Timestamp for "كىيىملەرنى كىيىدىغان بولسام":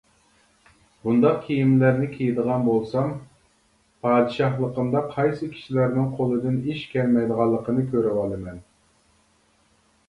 1.49-3.11